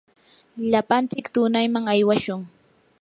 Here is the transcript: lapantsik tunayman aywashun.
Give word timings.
lapantsik 0.71 1.25
tunayman 1.33 1.85
aywashun. 1.93 2.39